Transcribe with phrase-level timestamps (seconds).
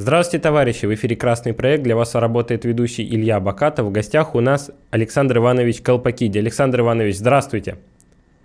[0.00, 0.86] Здравствуйте, товарищи!
[0.86, 1.82] В эфире «Красный проект».
[1.82, 3.86] Для вас работает ведущий Илья Бакатов.
[3.86, 6.38] В гостях у нас Александр Иванович Колпакиди.
[6.38, 7.78] Александр Иванович, здравствуйте!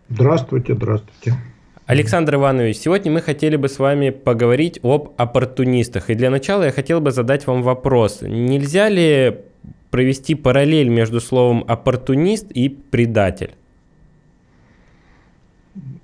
[0.10, 1.38] Здравствуйте, здравствуйте.
[1.86, 6.10] Александр Иванович, сегодня мы хотели бы с вами поговорить об оппортунистах.
[6.10, 8.24] И для начала я хотел бы задать вам вопрос.
[8.24, 9.42] Нельзя ли
[9.92, 13.54] провести параллель между словом оппортунист и предатель?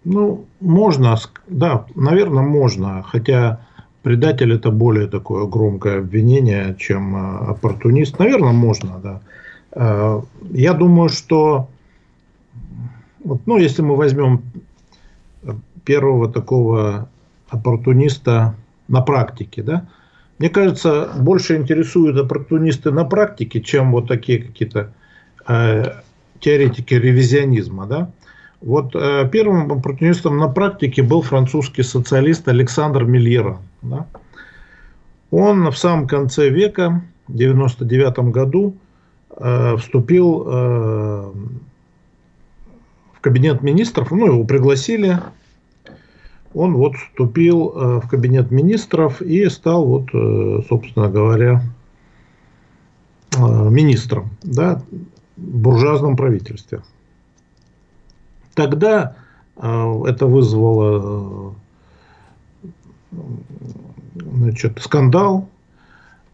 [0.04, 3.02] Ну, можно, да, наверное, можно.
[3.02, 3.66] Хотя
[4.04, 8.19] предатель это более такое громкое обвинение, чем э, оппортунист.
[8.19, 9.21] Наверное, можно, да.
[9.71, 11.69] Э, я думаю, что,
[13.24, 14.41] вот, ну, если мы возьмем
[15.83, 17.10] первого такого
[17.50, 18.55] оппортуниста
[18.88, 19.88] на практике, да,
[20.38, 24.93] мне кажется, больше интересуют оппортунисты на практике, чем вот такие какие-то
[25.47, 25.83] э,
[26.39, 28.11] теоретики ревизионизма, да.
[28.61, 33.59] Вот э, первым оппортунистом на практике был французский социалист Александр Мильера.
[33.81, 34.05] Да?
[35.31, 38.75] Он в самом конце века, в 99 году,
[39.38, 41.31] э, вступил э,
[43.13, 45.19] в кабинет министров, ну, его пригласили,
[46.53, 51.61] он вот вступил э, в кабинет министров и стал вот, э, собственно говоря,
[53.38, 54.81] э, министром, да,
[55.38, 56.81] в буржуазном правительстве.
[58.59, 59.15] Тогда
[59.55, 61.55] э, это вызвало
[63.13, 63.19] э,
[64.16, 65.47] значит, скандал.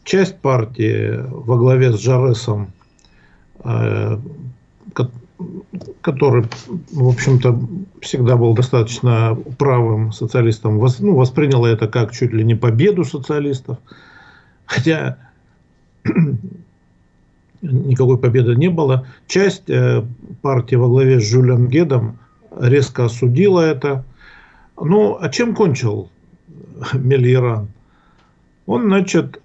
[0.03, 2.73] Часть партии во главе с Жаресом,
[3.63, 4.17] э,
[6.01, 6.45] который,
[6.91, 7.59] в общем-то,
[8.01, 13.77] всегда был достаточно правым социалистом, ну, восприняла это как чуть ли не победу социалистов.
[14.65, 15.19] Хотя
[17.71, 19.08] никакой победы не было.
[19.27, 20.03] Часть э,
[20.41, 22.17] партии во главе с Жюлем Гедом
[22.57, 24.03] резко осудила это.
[24.80, 26.09] Ну, а чем кончил
[26.94, 27.69] Мельеран?
[28.66, 29.41] Он, значит,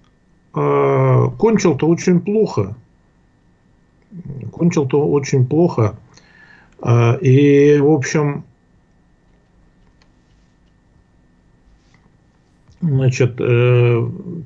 [0.55, 2.75] э, кончил-то очень плохо.
[4.51, 5.97] Кончил-то очень плохо.
[6.81, 8.43] Э, и, в общем,
[12.81, 13.35] значит,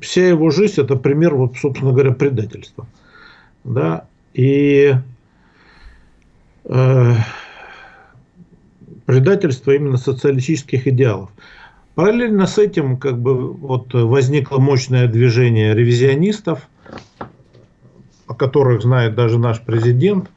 [0.01, 2.85] вся его жизнь это пример, вот, собственно говоря, предательства
[3.65, 4.95] да, и
[6.65, 7.13] э,
[9.05, 11.31] предательство именно социалистических идеалов.
[11.95, 16.67] Параллельно с этим как бы вот возникло мощное движение ревизионистов,
[18.27, 20.29] о которых знает даже наш президент,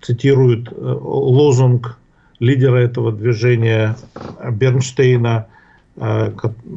[0.00, 1.98] цитирует э, лозунг
[2.40, 3.96] лидера этого движения
[4.50, 5.46] Бернштейна,
[5.96, 6.32] э,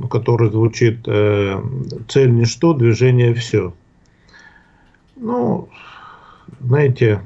[0.09, 1.61] который звучит э,
[2.07, 3.73] «Цель ничто, движение все».
[5.16, 5.69] Ну,
[6.59, 7.22] знаете,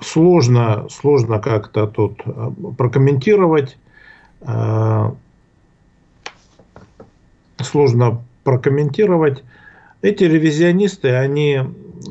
[0.00, 3.78] сложно, сложно как-то тут э, прокомментировать.
[4.40, 5.12] Э,
[7.58, 9.44] сложно прокомментировать.
[10.02, 11.60] Эти ревизионисты, они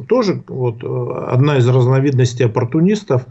[0.08, 3.26] тоже вот э, одна из разновидностей оппортунистов.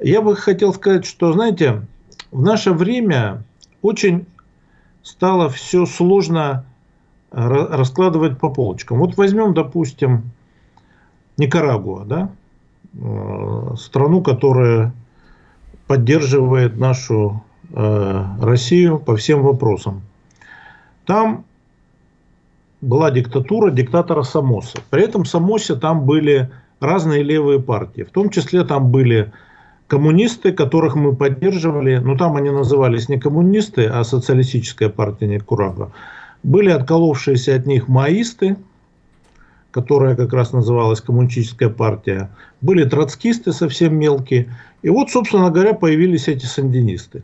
[0.00, 1.82] Я бы хотел сказать, что, знаете,
[2.30, 3.42] в наше время
[3.82, 4.26] очень
[5.02, 6.64] стало все сложно
[7.30, 8.98] раскладывать по полочкам.
[8.98, 10.30] Вот возьмем, допустим,
[11.36, 12.30] Никарагуа, да,
[12.94, 14.92] э, страну, которая
[15.86, 20.02] поддерживает нашу э, Россию по всем вопросам.
[21.06, 21.44] Там
[22.80, 24.78] была диктатура диктатора Самоса.
[24.90, 26.50] При этом Самосе там были
[26.80, 28.02] разные левые партии.
[28.02, 29.32] В том числе там были
[29.86, 31.96] коммунисты, которых мы поддерживали.
[31.96, 35.90] Но там они назывались не коммунисты, а социалистическая партия Никарагуа.
[36.42, 38.56] Были отколовшиеся от них маисты,
[39.70, 42.30] которая как раз называлась Коммунистическая партия.
[42.60, 44.54] Были троцкисты совсем мелкие.
[44.82, 47.22] И вот, собственно говоря, появились эти сандинисты.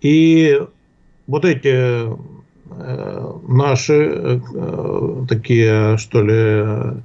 [0.00, 0.60] И
[1.26, 2.08] вот эти
[2.70, 7.02] э, наши э, такие, что ли,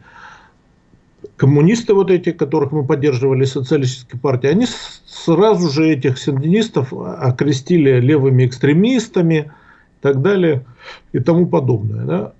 [1.37, 4.67] коммунисты вот эти, которых мы поддерживали, социалистической партии, они
[5.05, 9.51] сразу же этих сандинистов окрестили левыми экстремистами–
[10.03, 10.65] так далее
[11.13, 12.05] и тому подобное.
[12.05, 12.33] Да?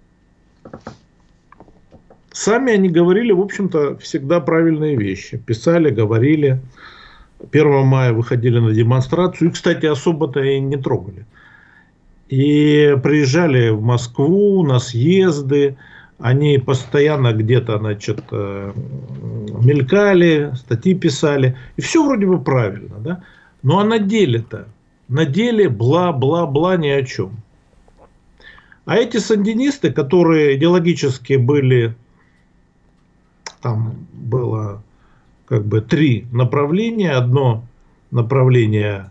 [2.34, 5.38] Сами они говорили, в общем-то, всегда правильные вещи.
[5.38, 6.60] Писали, говорили.
[7.52, 9.50] 1 мая выходили на демонстрацию.
[9.50, 11.26] И, кстати, особо-то и не трогали.
[12.28, 15.78] И приезжали в Москву на съезды.
[16.20, 18.72] Они постоянно где-то, значит, э,
[19.64, 21.56] мелькали, статьи писали.
[21.78, 23.24] И все вроде бы правильно, да?
[23.62, 24.68] Ну а на деле-то,
[25.08, 27.43] на деле бла-бла-бла ни о чем.
[28.86, 31.96] А эти сандинисты, которые идеологически были,
[33.62, 34.84] там было
[35.46, 37.12] как бы три направления.
[37.12, 37.64] Одно
[38.12, 39.10] направление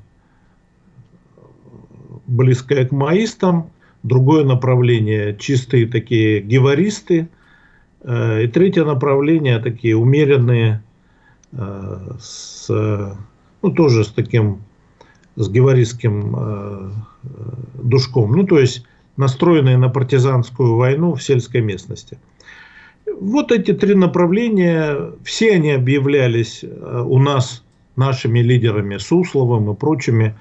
[2.26, 3.70] близкое к маистам,
[4.02, 7.28] другое направление чистые такие геваристы,
[8.04, 10.82] и третье направление такие умеренные,
[11.52, 14.62] с, ну, тоже с таким,
[15.36, 16.94] с геваристским
[17.74, 18.84] душком, ну, то есть
[19.16, 22.18] настроенные на партизанскую войну в сельской местности.
[23.20, 27.64] Вот эти три направления, все они объявлялись у нас
[27.96, 30.34] нашими лидерами Сусловым и прочими,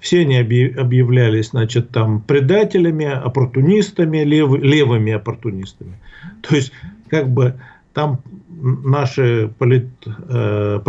[0.00, 5.98] все они объявлялись, значит, там предателями, оппортунистами, лев, левыми оппортунистами.
[6.42, 6.72] То есть,
[7.08, 7.54] как бы
[7.92, 10.80] там наши полит, э,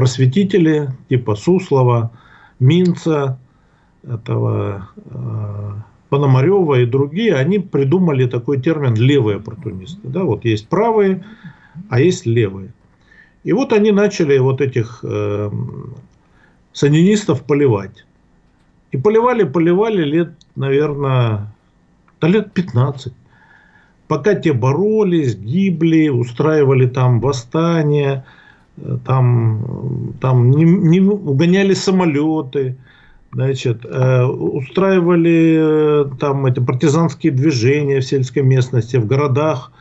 [1.09, 2.11] типа Суслова,
[2.59, 3.39] Минца,
[4.03, 5.71] этого э,
[6.13, 10.07] Пономарева и другие, они придумали такой термин левые оппортунисты.
[10.07, 11.23] Да, вот есть правые,
[11.89, 12.69] а есть левые.
[13.43, 15.49] И вот они начали вот этих э,
[16.71, 18.05] санинистов поливать.
[18.91, 21.51] И поливали, поливали лет, наверное,
[22.21, 23.11] до лет 15.
[24.07, 28.23] Пока те боролись, гибли, устраивали там восстания,
[28.77, 32.77] э, там, там не, не угоняли самолеты,
[33.33, 39.71] значит, э, устраивали э, там эти партизанские движения в сельской местности, в городах,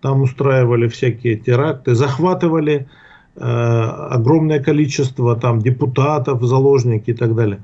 [0.00, 2.88] там устраивали всякие теракты, захватывали
[3.36, 7.62] э, огромное количество там депутатов, заложники и так далее.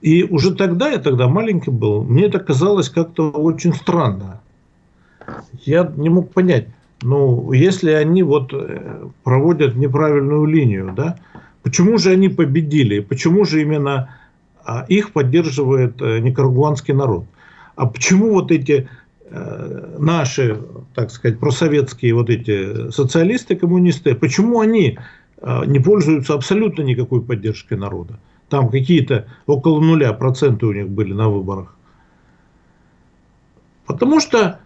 [0.00, 4.40] И уже тогда, я тогда маленький был, мне это казалось как-то очень странно.
[5.64, 6.66] Я не мог понять,
[7.02, 11.16] ну, если они вот э, проводят неправильную линию, да,
[11.62, 13.00] почему же они победили?
[13.00, 14.16] Почему же именно
[14.64, 17.24] а, их поддерживает э, никарагуанский народ?
[17.74, 18.88] А почему вот эти
[19.24, 20.60] э, наши,
[20.94, 24.98] так сказать, просоветские вот эти социалисты, коммунисты, почему они
[25.66, 28.20] не пользуются абсолютно никакой поддержкой народа?
[28.48, 31.74] Там какие-то около нуля проценты у них были на выборах.
[33.86, 34.60] Потому что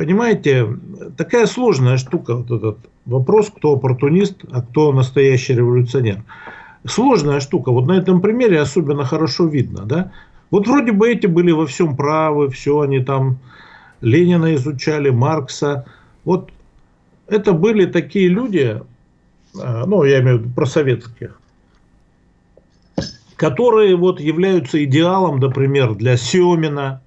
[0.00, 0.66] Понимаете,
[1.18, 6.22] такая сложная штука, вот этот вопрос, кто оппортунист, а кто настоящий революционер.
[6.86, 7.70] Сложная штука.
[7.70, 10.10] Вот на этом примере особенно хорошо видно, да.
[10.50, 13.40] Вот вроде бы эти были во всем правы, все они там
[14.00, 15.84] Ленина изучали, Маркса.
[16.24, 16.50] Вот
[17.26, 18.80] это были такие люди,
[19.60, 21.38] а, ну, я имею в виду просоветских,
[23.36, 27.02] которые вот являются идеалом, например, для Семина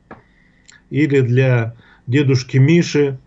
[0.91, 1.73] или для
[2.07, 3.17] дедушки Миши,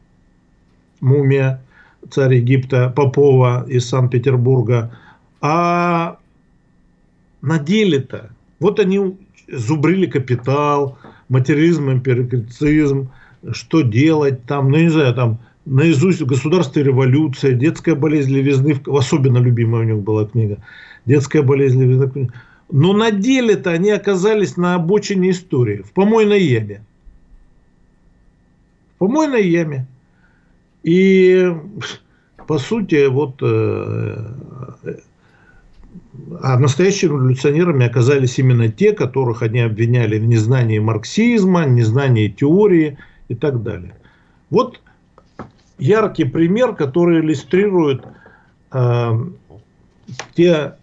[1.00, 1.62] мумия,
[2.10, 4.96] царь Египта Попова из Санкт-Петербурга.
[5.40, 6.18] А
[7.42, 8.30] на деле-то,
[8.60, 9.16] вот они
[9.48, 13.10] зубрили капитал, материализм, эмпирицизм,
[13.52, 19.82] что делать там, ну не знаю, там наизусть государство революция, детская болезнь левизны, особенно любимая
[19.82, 20.58] у них была книга,
[21.04, 22.30] детская болезнь левизны.
[22.70, 26.82] Но на деле-то они оказались на обочине истории, в помойной яме
[28.98, 29.86] помойной яме.
[30.82, 31.52] И,
[32.46, 34.34] по сути, вот э,
[36.42, 42.98] а настоящими революционерами оказались именно те, которых они обвиняли в незнании марксизма, незнании теории
[43.28, 43.94] и так далее.
[44.50, 44.80] Вот
[45.78, 48.04] яркий пример, который иллюстрирует
[48.72, 49.10] э,
[50.34, 50.74] те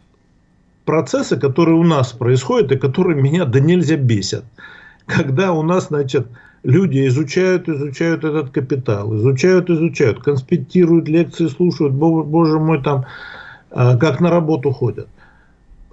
[0.85, 4.45] процессы, которые у нас происходят и которые меня да нельзя бесят.
[5.05, 6.27] Когда у нас, значит,
[6.63, 13.05] люди изучают, изучают этот капитал, изучают, изучают, конспектируют лекции, слушают, боже мой, там,
[13.69, 15.07] а, как на работу ходят.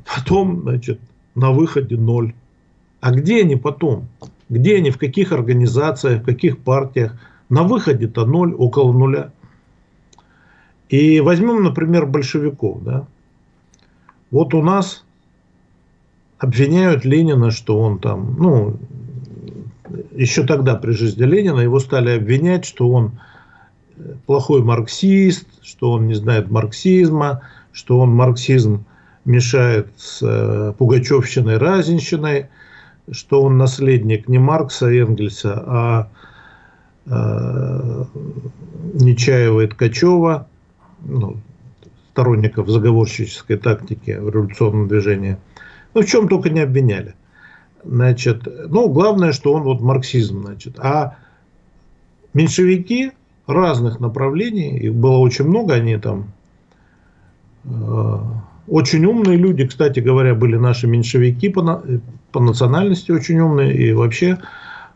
[0.04, 1.00] Потом, значит,
[1.34, 2.34] на выходе ноль.
[3.00, 4.08] А где они потом?
[4.48, 7.12] Где они, в каких организациях, в каких партиях?
[7.48, 9.32] На выходе-то ноль, около нуля.
[10.88, 12.82] И возьмем, например, большевиков.
[12.82, 13.06] Да?
[14.30, 15.04] Вот у нас
[16.38, 18.76] обвиняют Ленина, что он там, ну,
[20.14, 23.20] еще тогда при жизни Ленина его стали обвинять, что он
[23.96, 27.42] э, плохой марксист, что он не знает марксизма,
[27.72, 28.84] что он марксизм
[29.24, 32.46] мешает с э, Пугачевщиной, Разинщиной,
[33.10, 36.08] что он наследник не Маркса и Энгельса, а
[37.06, 38.04] э,
[38.94, 40.48] Нечаева и Ткачева,
[41.04, 41.36] ну,
[42.12, 45.36] сторонников заговорщической тактики в революционном движении.
[45.94, 47.14] Ну, в чем только не обвиняли.
[47.84, 50.78] Значит, ну, главное, что он вот марксизм, значит.
[50.78, 51.16] А
[52.34, 53.12] меньшевики
[53.46, 56.26] разных направлений, их было очень много, они там
[57.64, 58.18] э,
[58.68, 61.82] очень умные люди, кстати говоря, были наши меньшевики по,
[62.32, 64.38] по национальности очень умные и вообще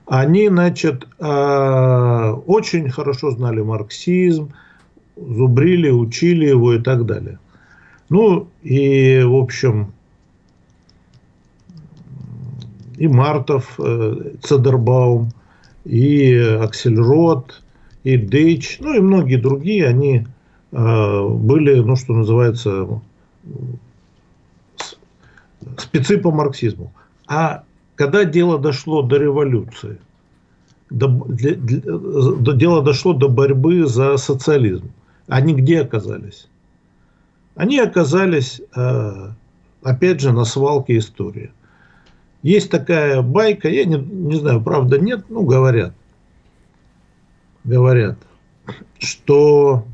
[0.07, 4.53] они, значит, э, очень хорошо знали марксизм,
[5.17, 7.39] зубрили, учили его и так далее.
[8.11, 9.93] Ну и, в общем,
[13.05, 15.31] и Мартов, э, Цедербаум,
[15.85, 17.63] и Аксельрод,
[18.03, 20.27] и Дейч, ну и многие другие, они
[20.73, 22.89] э, были, ну что называется,
[25.77, 26.93] спецы по марксизму.
[27.27, 29.99] А когда дело дошло до революции,
[30.89, 34.91] до, для, для, до, дело дошло до борьбы за социализм,
[35.29, 36.49] они где оказались?
[37.55, 39.29] Они оказались, э,
[39.83, 41.53] опять же, на свалке истории.
[42.45, 45.95] Есть такая байка, я не, не знаю, правда нет, ну говорят,
[47.65, 48.19] говорят,
[48.99, 49.87] что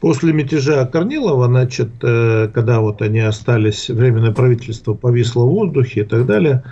[0.00, 6.04] После мятежа Корнилова, значит, э, когда вот они остались, временное правительство повисло в воздухе и
[6.04, 6.64] так далее,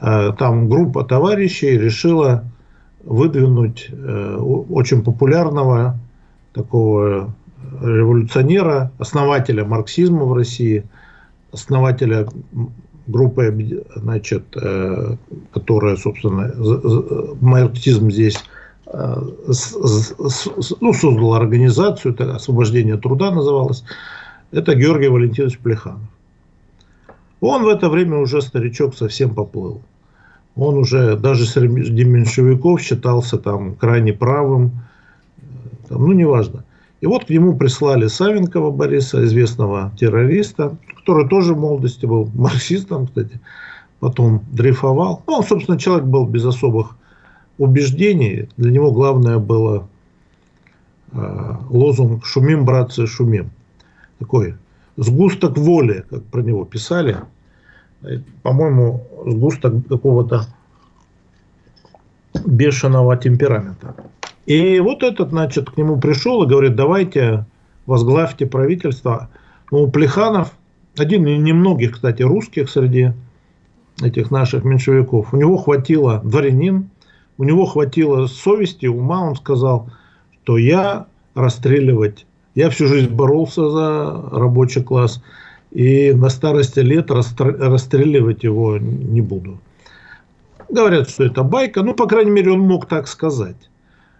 [0.00, 2.44] э, там группа товарищей решила
[3.02, 5.98] выдвинуть э, очень популярного
[6.52, 7.34] такого
[7.82, 10.84] революционера, основателя марксизма в России,
[11.56, 12.26] основателя
[13.06, 14.44] группы, значит,
[15.52, 16.52] которая, собственно,
[17.40, 18.38] марксизм здесь
[18.92, 23.84] ну, создал организацию, это освобождение труда называлось,
[24.52, 26.00] это Георгий Валентинович Плеханов.
[27.40, 29.82] Он в это время уже старичок совсем поплыл.
[30.56, 34.72] Он уже даже среди меньшевиков считался там крайне правым,
[35.88, 36.64] там, ну неважно.
[37.00, 43.06] И вот к нему прислали Савенкова Бориса, известного террориста, который тоже в молодости был марксистом,
[43.06, 43.40] кстати,
[44.00, 45.22] потом дрейфовал.
[45.26, 46.96] Ну, он, собственно, человек был без особых
[47.58, 48.48] убеждений.
[48.56, 49.88] Для него главное было
[51.12, 53.50] э, лозунг «Шумим, братцы, шумим».
[54.18, 54.54] Такой
[54.96, 57.18] сгусток воли, как про него писали.
[58.42, 60.46] По-моему, сгусток какого-то
[62.44, 63.94] бешеного темперамента.
[64.46, 67.44] И вот этот, значит, к нему пришел и говорит, давайте
[67.84, 69.28] возглавьте правительство.
[69.70, 70.52] Ну, Плеханов,
[70.96, 73.12] один из немногих, кстати, русских среди
[74.02, 76.90] этих наших меньшевиков, у него хватило дворянин,
[77.38, 79.90] у него хватило совести, ума, он сказал,
[80.42, 85.22] что я расстреливать, я всю жизнь боролся за рабочий класс,
[85.72, 89.58] и на старости лет расстреливать его не буду.
[90.68, 93.56] Говорят, что это байка, ну, по крайней мере, он мог так сказать.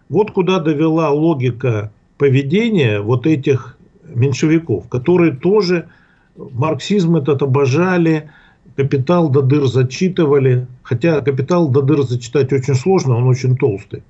[0.08, 5.88] Вот куда довела логика поведения вот этих меньшевиков, которые тоже
[6.36, 8.30] марксизм этот обожали,
[8.76, 14.02] капитал до дыр зачитывали, хотя капитал до дыр зачитать очень сложно, он очень толстый.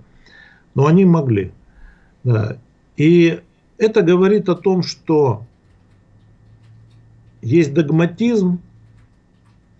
[0.74, 1.52] Но они могли.
[2.24, 2.58] Да.
[2.96, 3.40] И
[3.78, 5.44] это говорит о том, что
[7.40, 8.60] есть догматизм,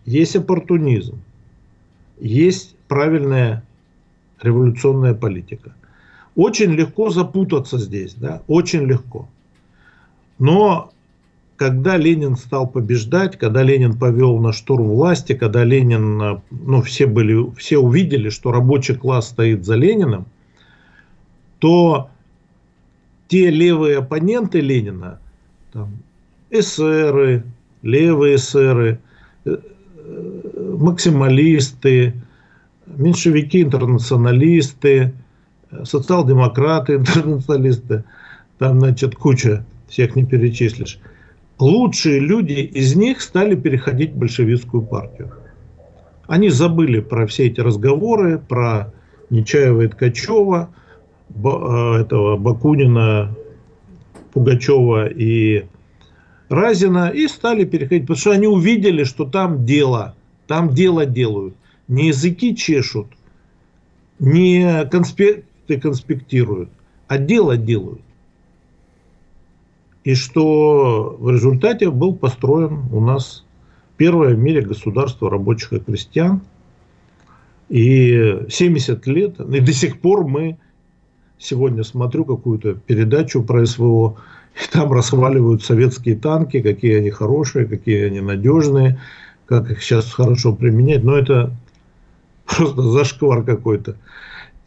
[0.05, 1.19] есть оппортунизм,
[2.19, 3.65] есть правильная
[4.41, 5.75] революционная политика.
[6.37, 9.29] Очень легко запутаться здесь, да, очень легко.
[10.39, 10.93] Но
[11.57, 17.51] когда Ленин стал побеждать, когда Ленин повел на штурм власти, когда Ленин, ну, все были,
[17.57, 20.27] все увидели, что рабочий класс стоит за Лениным,
[21.59, 22.11] то
[23.29, 25.19] те левые оппоненты Ленина,
[25.73, 25.97] там,
[26.51, 27.45] эсеры,
[27.81, 29.01] левые эсеры,
[29.47, 29.57] э,
[30.79, 32.13] максималисты,
[32.87, 35.15] меньшевики-интернационалисты,
[35.85, 38.05] социал-демократы-интернационалисты,
[38.59, 40.99] там, значит, куча, всех не перечислишь
[41.59, 45.33] лучшие люди из них стали переходить в большевистскую партию.
[46.27, 48.93] Они забыли про все эти разговоры, про
[49.31, 50.71] Нечаева и Ткачева,
[51.31, 53.35] э, этого Бакунина,
[54.33, 55.67] Пугачева и
[56.49, 60.15] Разина, и стали переходить, потому что они увидели, что там дело,
[60.47, 61.55] там дело делают.
[61.89, 63.07] Не языки чешут,
[64.19, 64.85] не
[65.67, 66.71] конспекты конспектируют,
[67.09, 68.01] а дело делают
[70.07, 73.45] и что в результате был построен у нас
[73.97, 76.43] первое в мире государство рабочих и крестьян.
[77.69, 80.59] И 70 лет, и до сих пор мы,
[81.39, 84.17] сегодня смотрю какую-то передачу про СВО,
[84.55, 89.01] и там расхваливают советские танки, какие они хорошие, какие они надежные,
[89.47, 91.03] как их сейчас хорошо применять.
[91.03, 91.53] Но это
[92.47, 93.97] просто зашквар какой-то.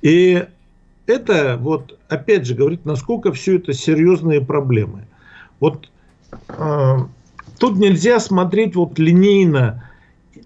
[0.02, 0.44] И
[1.10, 5.08] это вот опять же говорит, насколько все это серьезные проблемы.
[5.60, 5.90] Вот
[6.48, 6.98] э,
[7.58, 9.90] тут нельзя смотреть вот линейно.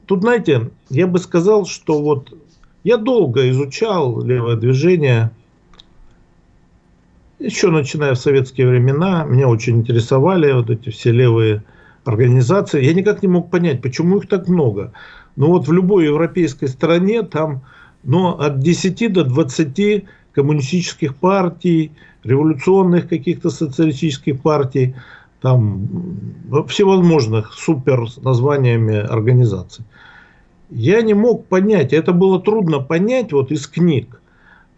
[0.05, 2.33] Тут, знаете, я бы сказал, что вот
[2.83, 5.31] я долго изучал левое движение,
[7.39, 11.63] еще начиная в советские времена, меня очень интересовали вот эти все левые
[12.05, 12.83] организации.
[12.83, 14.93] Я никак не мог понять, почему их так много.
[15.35, 17.63] Ну вот в любой европейской стране там
[18.03, 21.91] ну, от 10 до 20 коммунистических партий,
[22.23, 24.95] революционных каких-то социалистических партий.
[25.41, 25.89] там
[26.69, 29.83] всевозможных супер названиями организаций.
[30.69, 34.21] Я не мог понять, это было трудно понять вот из книг.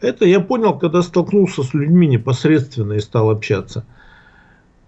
[0.01, 3.85] Это я понял, когда столкнулся с людьми непосредственно и стал общаться.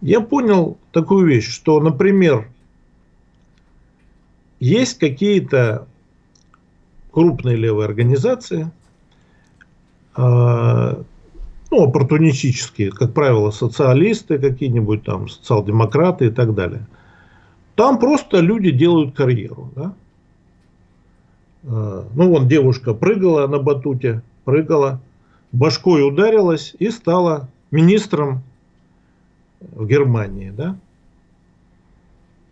[0.01, 2.47] Я понял такую вещь, что, например,
[4.59, 5.87] есть какие-то
[7.11, 8.71] крупные левые организации,
[10.13, 10.46] а,
[11.77, 16.87] ну, оппортунистические, как правило, социалисты какие-нибудь там, социал-демократы и так далее.
[17.75, 19.71] Там просто люди делают карьеру.
[19.75, 19.93] Да?
[21.65, 24.99] А, ну, вон девушка прыгала на батуте, прыгала,
[25.51, 28.41] башкой ударилась и стала министром
[29.59, 30.75] в Германии, да?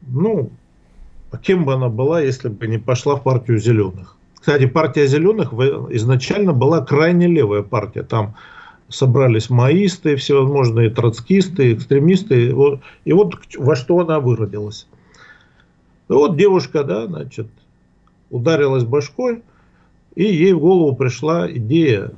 [0.06, 0.52] Ну,
[1.32, 4.18] а кем бы она была, если бы не пошла в партию зеленых?
[4.36, 8.04] Кстати, партия зеленых изначально была крайне левая партия.
[8.04, 8.36] Там
[8.96, 12.50] собрались маисты, всевозможные троцкисты, экстремисты.
[13.06, 14.88] И вот во что она выродилась.
[16.08, 17.48] Ну, вот девушка, да, значит,
[18.30, 19.44] ударилась башкой,
[20.16, 22.12] и ей в голову пришла идея,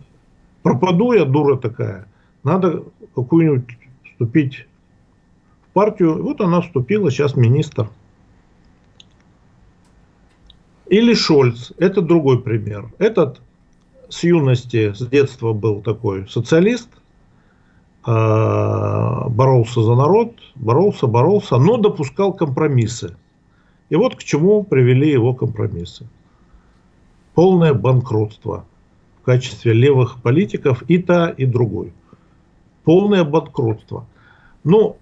[0.61, 2.07] пропаду я, дура такая,
[2.43, 2.83] надо
[3.15, 4.67] какую-нибудь вступить
[5.69, 6.21] в партию.
[6.21, 7.89] Вот она вступила, сейчас министр.
[10.87, 12.91] Или Шольц, это другой пример.
[12.97, 13.41] Этот
[14.09, 16.89] с юности, с детства был такой социалист,
[18.03, 23.17] а, боролся за народ, боролся, боролся, но допускал компромиссы.
[23.89, 26.07] И вот к чему привели его компромиссы.
[27.33, 28.65] Полное банкротство
[29.21, 31.93] в качестве левых политиков и та, и другой.
[32.83, 34.05] Полное банкротство.
[34.63, 34.97] Ну,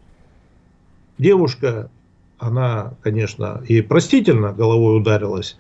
[1.18, 1.90] девушка,
[2.40, 5.58] она, конечно, и простительно головой ударилась,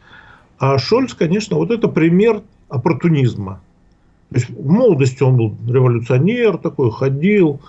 [0.57, 3.61] а Шольц, конечно, вот это пример оппортунизма.
[4.29, 7.61] То есть в молодости он был революционер такой, ходил,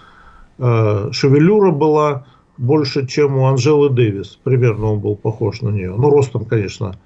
[0.59, 2.26] э, шевелюра была
[2.57, 4.38] больше, чем у Анжелы Дэвис.
[4.43, 5.95] Примерно он был похож на нее.
[5.97, 6.97] Ну, ростом, конечно,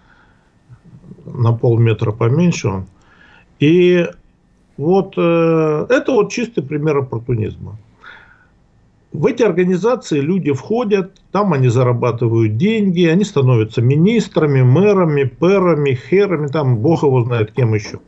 [1.25, 2.87] на полметра поменьше он.
[3.59, 4.07] И
[4.77, 7.77] вот э, это вот чистый пример оппортунизма.
[9.13, 16.47] В эти организации люди входят, там они зарабатывают деньги, они становятся министрами, мэрами, пэрами, херами,
[16.47, 17.99] там бог его знает кем еще.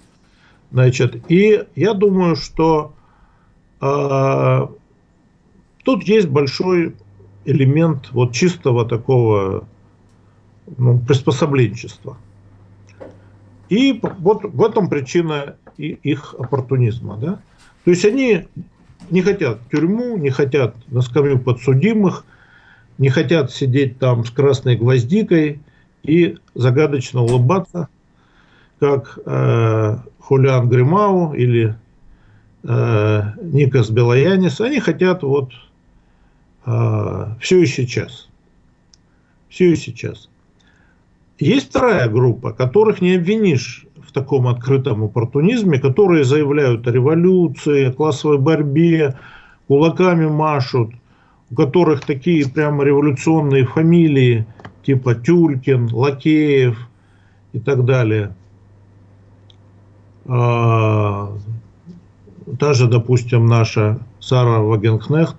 [0.70, 2.94] Значит, и я думаю, что
[3.80, 4.66] э,
[5.82, 6.94] тут есть большой
[7.44, 9.64] элемент вот чистого такого
[10.78, 12.16] ну, приспособленчества.
[13.68, 17.16] И вот в этом причина их оппортунизма.
[17.16, 17.40] Да?
[17.84, 18.46] То есть они
[19.10, 22.24] не хотят в тюрьму, не хотят на скамью подсудимых,
[22.98, 25.60] не хотят сидеть там с красной гвоздикой
[26.02, 27.88] и загадочно улыбаться,
[28.78, 31.76] как э, Хулиан Гримау или
[32.64, 34.60] э, Никас Белоянис.
[34.60, 35.52] Они хотят вот
[36.66, 38.28] э, все и сейчас.
[39.48, 40.28] Все и сейчас.
[41.42, 47.92] Есть вторая группа, которых не обвинишь в таком открытом оппортунизме, которые заявляют о революции, о
[47.92, 49.16] классовой борьбе,
[49.66, 50.92] кулаками машут,
[51.50, 54.46] у которых такие прямо революционные фамилии,
[54.87, 56.78] типа Тюлькин, Лакеев
[57.52, 58.37] и так далее.
[60.26, 61.37] А,
[62.61, 65.38] та же, допустим, наша Сара Вагенкнехт,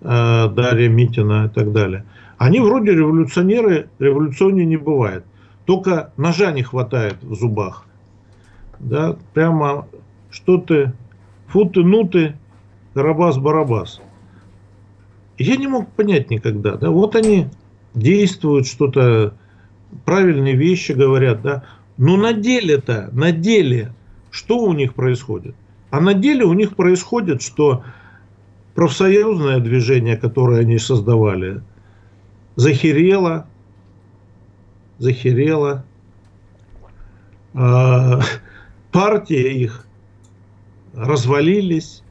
[0.00, 2.04] а, Дарья Митина и так далее.
[2.44, 5.24] Они вроде революционеры, революционнее не бывает.
[5.64, 7.86] Только ножа не хватает в зубах
[8.84, 9.86] да, прямо
[10.30, 10.92] что ты,
[11.46, 12.08] фу ты, ну
[12.94, 14.00] Карабас-Барабас.
[15.38, 17.48] Я не мог понять никогда, да, вот они
[17.94, 19.34] действуют, что-то,
[20.04, 21.64] правильные вещи говорят, да,
[21.96, 23.92] но на деле-то, на деле,
[24.30, 25.54] что у них происходит?
[25.90, 27.84] А на деле у них происходит, что
[28.74, 31.62] профсоюзное движение, которое они создавали,
[32.56, 33.46] захерело,
[34.98, 35.84] захерело,
[37.54, 38.20] а,
[38.92, 39.86] партия их
[40.92, 42.02] развалились.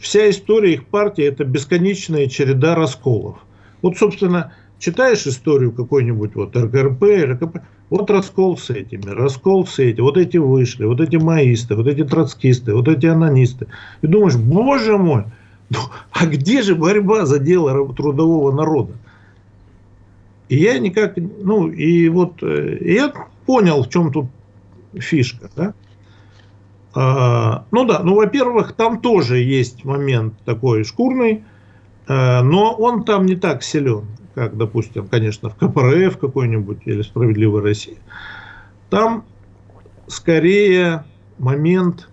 [0.00, 3.38] Вся история их партии– это бесконечная череда расколов.
[3.82, 7.58] Вот, собственно, читаешь историю какой-нибудь вот РКРП, РКП,
[7.90, 12.02] вот раскол с этими, раскол с этими, вот эти вышли, вот эти маисты, вот эти
[12.02, 13.66] троцкисты, вот эти анонисты.
[14.02, 15.24] И думаешь, боже мой,
[15.70, 15.78] ну,
[16.12, 18.94] а где же борьба за дело трудового народа?
[20.48, 23.12] И я никак, ну, и вот э, я
[23.46, 24.26] понял, в чем тут
[24.94, 25.74] фишка, да?
[26.94, 31.44] А, ну да, ну, во-первых, там тоже есть момент такой шкурный,
[32.06, 34.04] а, но он там не так силен,
[34.34, 37.98] как, допустим, конечно, в КПРФ какой-нибудь или «Справедливой России».
[38.90, 39.24] Там
[40.06, 41.04] скорее
[41.38, 42.08] момент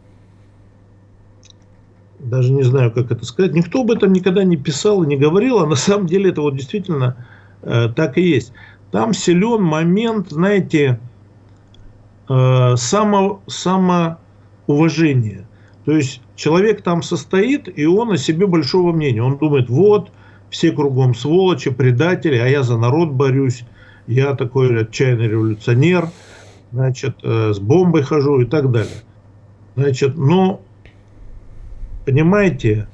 [2.20, 5.60] даже не знаю, как это сказать, никто об этом никогда не писал и не говорил,
[5.60, 7.28] а на самом деле это вот действительно
[7.62, 8.54] э, так и есть.
[8.92, 11.00] Там силен момент, знаете,
[12.30, 15.48] э, само, самоуважения.
[15.86, 19.24] То есть человек там состоит, и он о себе большого мнения.
[19.24, 20.12] Он думает, вот,
[20.50, 23.64] все кругом сволочи, предатели, а я за народ борюсь,
[24.08, 26.10] я такой отчаянный революционер,
[26.72, 29.02] значит, э, с бомбой хожу и так далее.
[29.76, 30.62] Значит, но,
[32.06, 32.88] понимаете,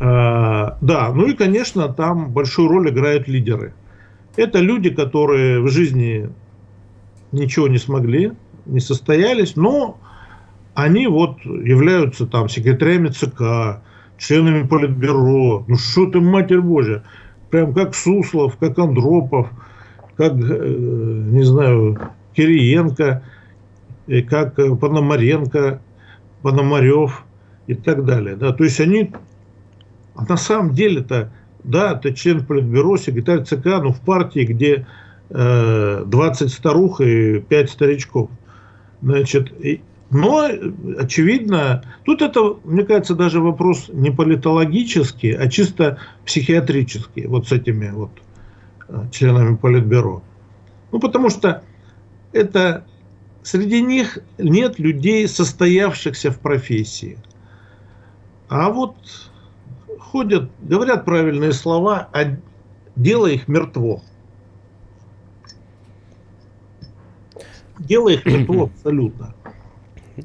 [0.00, 3.74] да, ну и, конечно, там большую роль играют лидеры.
[4.36, 6.30] Это люди, которые в жизни
[7.32, 8.32] ничего не смогли,
[8.64, 9.98] не состоялись, но
[10.74, 13.82] они вот являются там секретарями ЦК,
[14.16, 15.64] членами Политбюро.
[15.68, 17.02] Ну что ты, Матерь Божья,
[17.50, 19.50] прям как Суслов, как Андропов,
[20.16, 21.98] как, э, не знаю,
[22.34, 23.22] Кириенко,
[24.06, 25.82] и как Пономаренко,
[26.42, 27.24] Пономарев
[27.66, 28.36] и так далее.
[28.36, 28.52] Да?
[28.52, 29.12] То есть они
[30.20, 31.32] а на самом деле-то,
[31.64, 34.86] да, ты член Политбюро, секретарь ЦК, но в партии, где
[35.30, 38.30] э, 20 старух и 5 старичков.
[39.00, 39.80] Значит, и,
[40.10, 40.48] но,
[40.98, 47.90] очевидно, тут это, мне кажется, даже вопрос не политологический, а чисто психиатрический, вот с этими
[47.90, 48.10] вот
[48.88, 50.22] э, членами Политбюро.
[50.92, 51.62] Ну, потому что
[52.32, 52.84] это
[53.42, 57.16] среди них нет людей, состоявшихся в профессии.
[58.50, 59.29] А вот
[60.10, 62.36] ходят, говорят правильные слова, а
[62.96, 64.02] дело их мертво.
[67.78, 69.34] Дело их мертво абсолютно.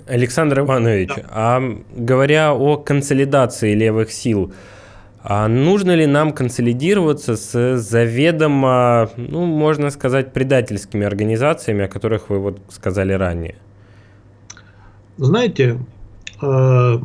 [0.08, 1.24] Александр Иванович, да.
[1.30, 1.62] а
[1.95, 4.52] говоря о консолидации левых сил,
[5.24, 12.39] а нужно ли нам консолидироваться с заведомо, ну, можно сказать, предательскими организациями, о которых вы
[12.39, 13.56] вот сказали ранее?
[15.17, 15.80] Знаете,
[16.41, 17.00] э,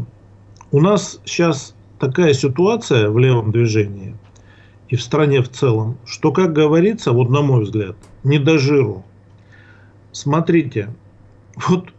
[0.73, 4.17] у нас сейчас такая ситуация в левом движении
[4.89, 9.05] и в стране в целом, что, как говорится, вот на мой взгляд, не до жиру.
[10.11, 10.89] Смотрите,
[11.69, 11.91] вот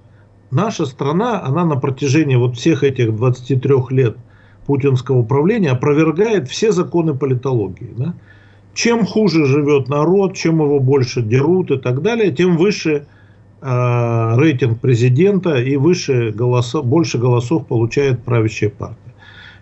[0.49, 4.17] наша страна, она на протяжении вот всех этих 23 лет
[4.65, 7.93] путинского управления опровергает все законы политологии.
[7.95, 8.13] Да?
[8.73, 13.05] Чем хуже живет народ, чем его больше дерут и так далее, тем выше
[13.61, 19.10] э, рейтинг президента и выше голосов, больше голосов получает правящая партия.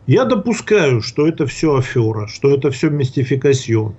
[0.09, 3.93] Я допускаю, что это все афера, что это все мистификацион.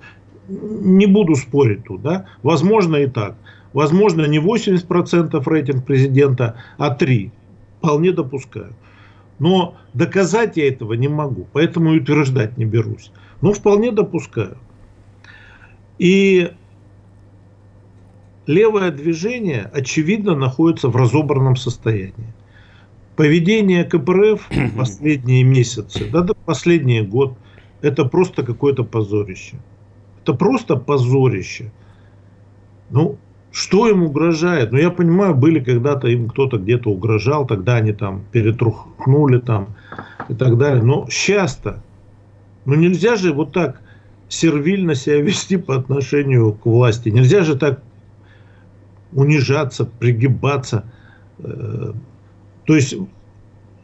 [0.49, 2.25] Не буду спорить тут, да?
[2.43, 3.37] Возможно и так.
[3.71, 7.31] Возможно, не 80% рейтинг президента, а 3%.
[7.77, 8.73] Вполне допускаю.
[9.39, 13.13] Но доказать я этого не могу, поэтому и утверждать не берусь.
[13.39, 14.57] Но вполне допускаю.
[15.97, 16.51] И
[18.47, 22.33] левое движение, очевидно, находится в разобранном состоянии.
[23.15, 27.37] Поведение КПРФ последние месяцы, да, да последний год,
[27.81, 29.57] это просто какое-то позорище.
[30.23, 31.71] Это просто позорище.
[32.89, 33.17] Ну,
[33.51, 34.71] что им угрожает?
[34.71, 39.75] Ну, я понимаю, были когда-то им кто-то где-то угрожал, тогда они там перетрухнули там
[40.29, 40.83] и так далее.
[40.83, 41.83] Но сейчас-то,
[42.65, 43.81] ну, нельзя же вот так
[44.29, 47.09] сервильно себя вести по отношению к власти.
[47.09, 47.81] Нельзя же так
[49.11, 50.85] унижаться, пригибаться.
[52.65, 52.95] То есть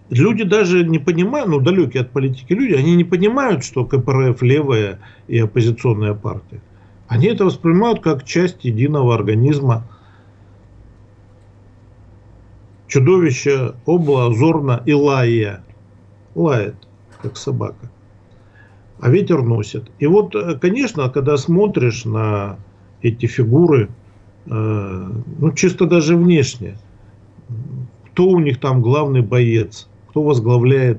[0.10, 5.00] люди даже не понимают, ну, далекие от политики люди, они не понимают, что КПРФ левая
[5.28, 6.62] и оппозиционная партия.
[7.08, 9.88] Они это воспринимают как часть единого организма.
[12.88, 15.64] Чудовище обла, зорно и лая.
[16.36, 16.76] Лает,
[17.22, 17.90] как собака.
[19.00, 19.92] А ветер носит.
[20.00, 22.58] И вот, э, конечно, когда смотришь на
[23.02, 23.90] эти фигуры,
[24.46, 26.78] э, ну, чисто даже внешне,
[28.18, 30.98] кто у них там главный боец, кто возглавляет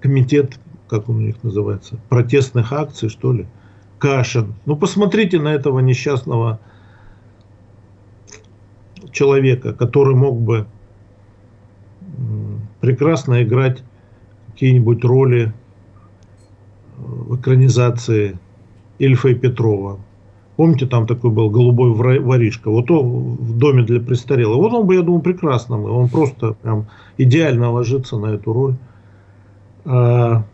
[0.00, 3.46] комитет, как он у них называется, протестных акций, что ли–
[4.00, 4.54] Кашин.
[4.66, 6.58] Ну, посмотрите на этого несчастного
[9.12, 10.66] человека, который мог бы
[12.80, 13.84] прекрасно играть
[14.48, 15.52] какие-нибудь роли
[16.96, 18.36] в экранизации
[18.98, 20.00] Ильфа и Петрова.
[20.56, 22.70] Помните, там такой был голубой воришка.
[22.70, 24.58] Вот он в доме для престарелых.
[24.58, 25.82] Вот он бы, я думаю, прекрасно.
[25.82, 26.86] Он просто прям
[27.16, 28.74] идеально ложится на эту роль.
[29.84, 30.44] А,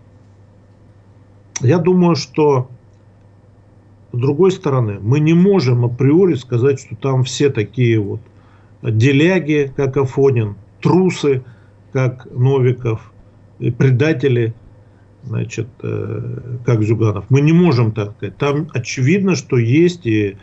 [1.61, 2.69] я думаю, что
[4.13, 8.21] с другой стороны, мы не можем априори сказать, что там все такие вот
[8.83, 11.43] деляги, как Афонин, трусы,
[11.93, 13.13] как Новиков,
[13.59, 14.55] предатели,
[15.29, 17.25] значит, э, как Зюганов.
[17.29, 18.37] Мы не можем так сказать.
[18.37, 20.37] Там очевидно, что есть, и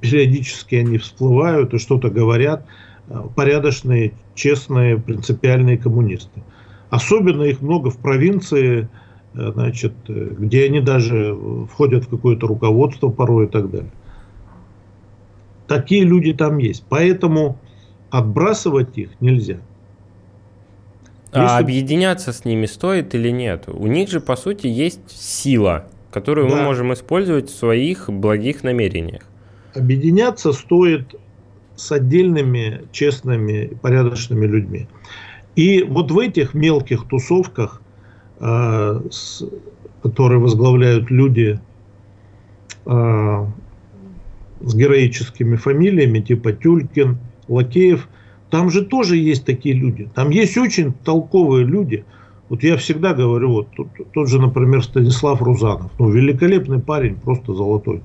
[0.00, 2.64] периодически они всплывают и что-то говорят,
[3.08, 6.42] э, порядочные, честные, принципиальные коммунисты.
[6.90, 8.88] Особенно их много в провинции,
[9.34, 11.36] э, значит, где они даже
[11.70, 13.90] входят в какое-то руководство порой и так далее.
[15.66, 16.84] Такие люди там есть.
[16.88, 17.58] Поэтому
[18.10, 19.58] отбрасывать их нельзя.
[21.32, 21.62] А Если...
[21.62, 23.64] объединяться с ними стоит или нет?
[23.66, 26.56] У них же, по сути, есть сила, которую да.
[26.56, 29.22] мы можем использовать в своих благих намерениях.
[29.74, 31.14] Объединяться стоит
[31.74, 34.88] с отдельными честными, порядочными людьми.
[35.56, 37.80] И вот в этих мелких тусовках,
[38.40, 39.42] э, с,
[40.02, 41.58] которые возглавляют люди
[42.84, 43.46] э,
[44.60, 47.18] с героическими фамилиями, типа Тюлькин,
[47.48, 48.06] Лакеев,
[48.52, 50.10] там же тоже есть такие люди.
[50.14, 52.04] Там есть очень толковые люди.
[52.50, 57.54] Вот я всегда говорю, вот тот, тот же, например, Станислав Рузанов, ну, великолепный парень, просто
[57.54, 58.02] золотой.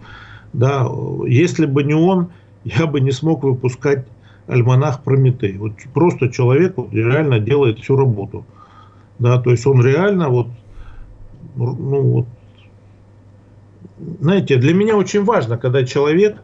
[0.54, 0.90] Да,
[1.28, 2.30] если бы не он,
[2.64, 4.06] я бы не смог выпускать
[4.48, 5.58] альманах Прометей.
[5.58, 8.46] Вот просто человек вот, реально делает всю работу.
[9.20, 10.48] Да, то есть он реально вот,
[11.58, 12.28] ну вот,
[14.22, 16.42] знаете, для меня очень важно, когда человек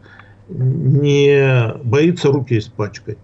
[0.50, 3.16] не боится руки испачкать.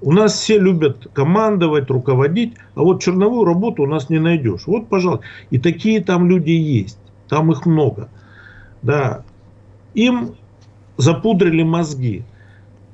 [0.00, 4.66] У нас все любят командовать, руководить, а вот черновую работу у нас не найдешь.
[4.66, 5.24] Вот, пожалуйста.
[5.50, 6.98] И такие там люди есть.
[7.28, 8.08] Там их много.
[8.82, 9.24] Да.
[9.94, 10.36] Им
[10.96, 12.24] запудрили мозги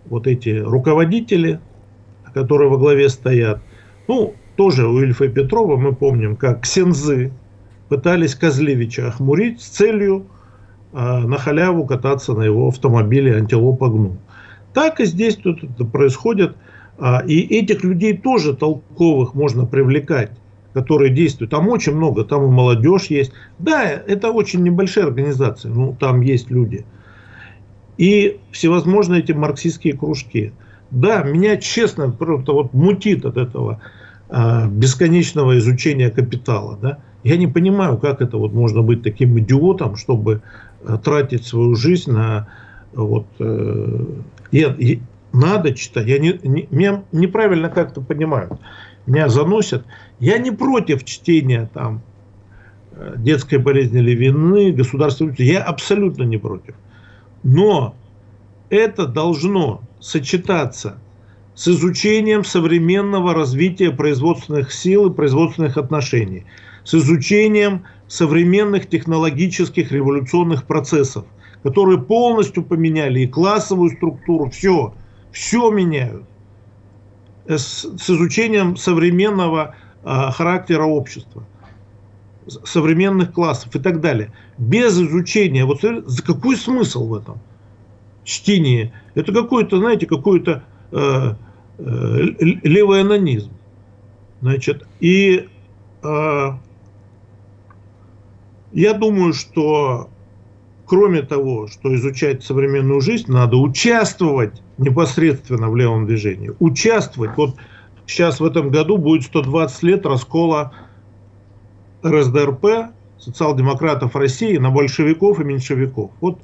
[0.07, 1.61] вот эти руководители,
[2.33, 3.61] которые во главе стоят.
[4.07, 7.33] Ну, тоже у Ильфа Петрова мы помним, как ксензы
[7.88, 10.27] пытались Козлевича охмурить с целью
[10.92, 14.16] э, на халяву кататься на его автомобиле антилопа гну.
[14.74, 15.61] Так и здесь тут
[15.92, 16.57] происходит.
[16.98, 20.32] А, и этих людей тоже толковых можно привлекать
[20.74, 21.50] которые действуют.
[21.50, 23.32] Там очень много, там и молодежь есть.
[23.58, 26.84] Да, это очень небольшая организация, но там есть люди–
[27.98, 30.52] и всевозможные эти марксистские кружки.
[30.90, 33.82] Да, меня честно просто вот мутит от этого
[34.30, 36.78] э, бесконечного изучения капитала.
[36.80, 36.98] Да?
[37.24, 40.40] Я не понимаю, как это вот можно быть таким идиотом, чтобы
[40.84, 42.46] э, тратить свою жизнь на
[42.94, 44.04] вот э,
[44.52, 44.74] я,
[45.38, 46.07] надо читать.
[46.07, 48.53] Я не, не, меня неправильно как-то понимают.
[49.07, 49.85] Меня заносят.
[50.18, 52.03] Я не против чтения там
[52.92, 55.35] э, детской болезни Левины, государственной.
[55.38, 56.74] Я абсолютно не против.
[57.42, 57.94] Но
[58.68, 60.98] это должно сочетаться
[61.55, 66.44] с изучением современного развития производственных сил и производственных отношений,
[66.85, 71.24] с изучением современных технологических революционных процессов,
[71.62, 74.94] которые полностью поменяли и классовую структуру, все,
[75.32, 76.24] все меняют,
[77.46, 81.44] э, с, с изучением современного а, характера общества,
[82.46, 84.32] современных классов и так далее.
[84.56, 87.40] Без изучения, вот за какой смысл в этом?
[88.28, 88.92] чтение.
[89.14, 90.62] Это какой-то, знаете, какой-то
[90.92, 91.34] э,
[91.78, 93.50] э, левый анонизм.
[94.42, 95.48] Значит, и
[96.02, 96.48] э,
[98.72, 100.10] я думаю, что
[100.88, 106.51] кроме того, что изучать современную жизнь, надо участвовать непосредственно в левом движении.
[106.59, 107.33] Участвовать.
[107.37, 107.57] Вот
[108.07, 110.72] сейчас в этом году будет 120 лет раскола
[112.05, 116.11] РСДРП, социал-демократов России, на большевиков и меньшевиков.
[116.22, 116.40] Вот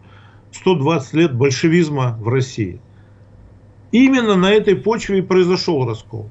[0.52, 2.80] 120 лет большевизма в России.
[3.92, 6.28] Именно на этой почве и произошел раскол.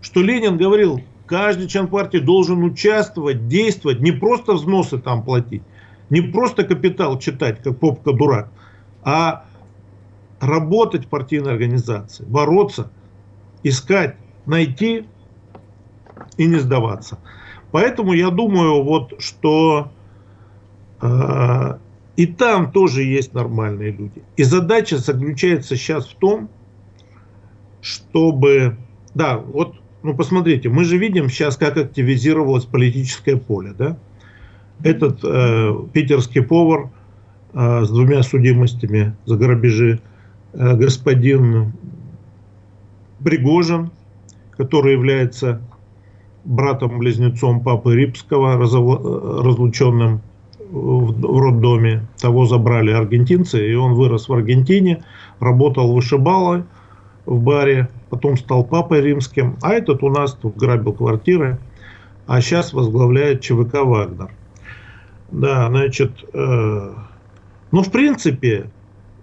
[0.00, 5.62] Что Ленин говорил, каждый член партии должен участвовать, действовать, не просто взносы там платить,
[6.10, 8.50] не просто капитал читать, как попка дурак,
[9.02, 9.44] а
[10.40, 12.90] работать в партийной организации, бороться,
[13.62, 14.16] искать,
[14.46, 15.06] найти
[16.36, 17.18] и не сдаваться.
[17.72, 19.90] Поэтому я думаю, вот, что
[21.00, 21.78] э,
[22.16, 24.22] и там тоже есть нормальные люди.
[24.36, 26.48] И задача заключается сейчас в том,
[27.80, 28.76] чтобы...
[29.14, 33.98] Да, вот, ну посмотрите, мы же видим сейчас, как активизировалось политическое поле, да?
[34.82, 36.90] Этот э, питерский повар
[37.52, 40.00] э, с двумя судимостями за грабежи,
[40.52, 41.72] э, господин
[43.22, 43.90] Пригожин,
[44.56, 45.60] который является
[46.44, 50.20] братом-близнецом папы Рипского, э, разлученным
[50.70, 52.06] в роддоме.
[52.20, 55.04] Того забрали аргентинцы, и он вырос в Аргентине,
[55.40, 56.64] работал вышибалой
[57.24, 59.56] в баре, потом стал папой римским.
[59.62, 61.58] А этот у нас тут грабил квартиры,
[62.26, 64.30] а сейчас возглавляет ЧВК «Вагнер».
[65.30, 66.94] Да, значит, э,
[67.72, 68.70] ну, в принципе,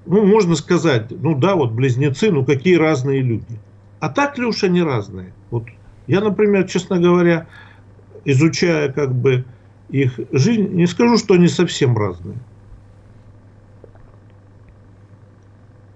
[0.06, 3.60] ну, можно сказать, ну да, вот близнецы, ну какие разные люди.
[4.00, 5.34] А так ли уж они разные?
[5.50, 5.63] Вот
[6.08, 7.48] я, например, честно говоря,
[8.26, 9.46] изучая как бы
[9.89, 12.38] их жизнь, не скажу, что они совсем разные.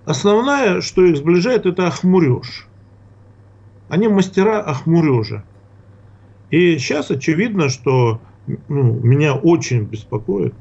[0.05, 2.67] Основное, что их сближает, это охмуреж.
[3.89, 5.43] Они мастера охмурежа.
[6.49, 8.21] И сейчас очевидно, что
[8.67, 10.53] ну, меня очень беспокоит,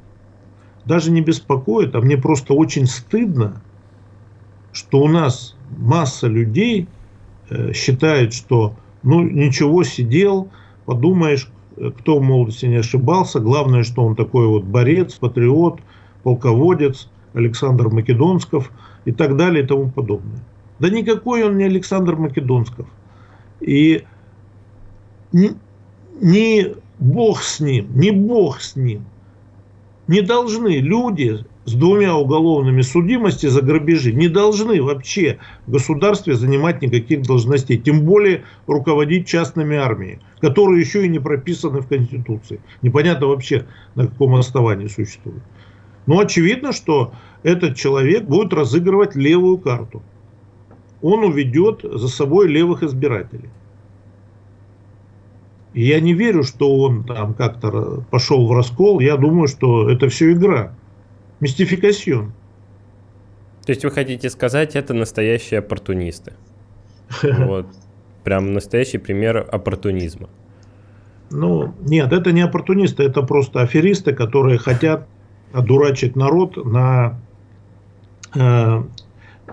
[0.85, 3.62] даже не беспокоит, а мне просто очень стыдно,
[4.72, 6.88] что у нас масса людей
[7.51, 10.49] э, считает, что ну ничего сидел,
[10.85, 11.51] подумаешь,
[11.99, 15.81] кто в молодости не ошибался, главное, что он такой вот борец, патриот,
[16.22, 18.72] полководец, Александр Македонсков
[19.05, 20.40] и так далее и тому подобное.
[20.79, 22.87] Да никакой он не Александр Македонсков.
[23.61, 24.05] И
[25.33, 25.51] не,
[26.20, 29.04] не Бог с ним, не Бог с ним.
[30.09, 36.80] Не должны люди с двумя уголовными судимости за грабежи не должны вообще в государстве занимать
[36.80, 42.61] никаких должностей, тем более руководить частными армиями, которые еще и не прописаны в Конституции.
[42.82, 45.42] Непонятно вообще, на каком основании существуют.
[46.06, 50.02] Но очевидно, что этот человек будет разыгрывать левую карту.
[51.02, 53.50] Он уведет за собой левых избирателей.
[55.76, 58.98] И я не верю, что он там как-то пошел в раскол.
[59.00, 60.72] Я думаю, что это все игра.
[61.40, 62.32] Мистификацион.
[63.66, 66.32] То есть вы хотите сказать, это настоящие оппортунисты?
[67.22, 67.66] Вот.
[68.24, 70.30] Прям настоящий пример оппортунизма.
[71.30, 75.06] Ну, нет, это не оппортунисты, это просто аферисты, которые хотят
[75.52, 77.20] одурачить народ на...
[78.34, 78.82] Э,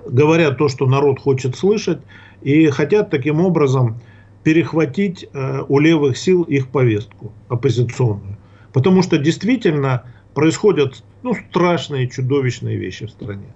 [0.08, 2.00] говорят то, что народ хочет слышать,
[2.42, 4.00] и хотят таким образом
[4.44, 8.38] перехватить э, у левых сил их повестку оппозиционную.
[8.74, 10.04] Потому что действительно
[10.34, 13.54] происходят ну, страшные, чудовищные вещи в стране.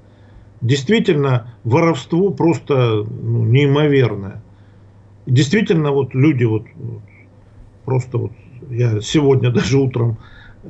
[0.62, 4.42] Действительно, воровство просто ну, неимоверное.
[5.26, 7.02] Действительно, вот люди вот, вот
[7.86, 8.32] просто вот
[8.70, 10.18] я сегодня даже утром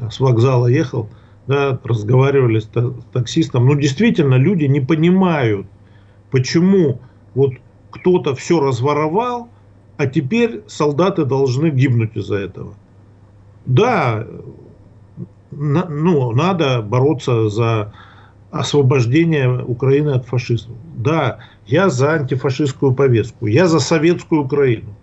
[0.10, 1.10] с вокзала ехал,
[1.46, 2.70] да, разговаривали с
[3.14, 3.68] таксистом.
[3.68, 5.68] Ну, действительно, люди не понимают,
[6.32, 7.00] почему
[7.36, 7.54] вот
[7.92, 9.50] кто-то все разворовал,
[9.98, 12.74] а теперь солдаты должны гибнуть из-за этого.
[13.66, 14.26] Да,
[15.52, 17.94] на, ну, надо бороться за
[18.52, 20.76] освобождение Украины от фашизма.
[20.96, 24.96] Да, я за антифашистскую повестку, я за советскую Украину.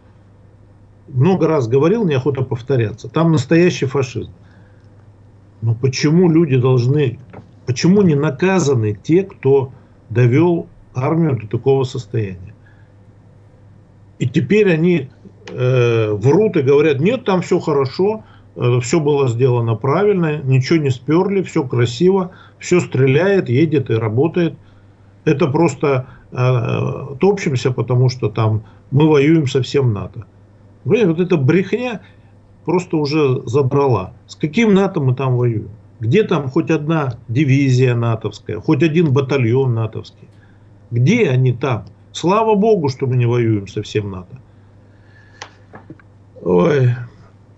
[1.09, 3.09] Много раз говорил, неохота повторяться.
[3.09, 4.33] Там настоящий фашизм.
[5.61, 7.19] Но почему люди должны,
[7.67, 9.73] почему не наказаны те, кто
[10.09, 12.54] довел армию до такого состояния?
[14.19, 15.11] И теперь они
[15.49, 18.25] э, врут и говорят, нет, там все хорошо,
[18.57, 24.55] Э, все было сделано правильно, ничего не сперли, все красиво, все стреляет, едет и работает.
[25.25, 30.27] Это просто э, топчемся, потому что там мы воюем со всем НАТО.
[30.85, 32.03] Понимаете, вот эта брехня
[32.65, 34.13] просто уже забрала.
[34.27, 35.71] С каким НАТО мы там воюем?
[36.01, 40.29] Где там хоть одна дивизия натовская, хоть один батальон натовский?
[40.91, 41.87] Где они там?
[42.15, 44.39] Слава богу, что мы не воюем со всем НАТО.
[46.43, 46.95] Ой,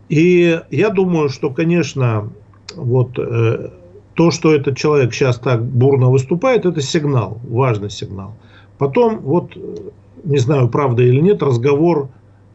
[0.09, 2.31] и я думаю, что, конечно,
[2.75, 3.69] вот э,
[4.15, 8.35] то, что этот человек сейчас так бурно выступает, это сигнал, важный сигнал.
[8.79, 9.55] Потом, вот,
[10.25, 12.09] не знаю, правда или нет, разговор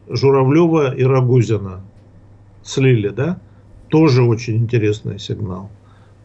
[0.08, 1.82] Журавлева и Рагузина
[2.64, 3.38] слили, да?
[3.90, 5.70] Тоже очень интересный сигнал.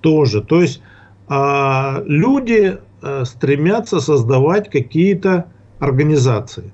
[0.01, 0.41] Тоже.
[0.41, 0.81] То есть
[1.29, 6.71] э, люди э, стремятся создавать какие-то организации.